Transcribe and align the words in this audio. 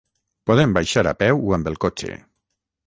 Podem 0.51 0.73
baixar 0.77 1.05
a 1.11 1.15
peu 1.21 1.45
o 1.51 1.55
amb 1.59 1.71
el 1.75 1.81
cotxe. 1.87 2.21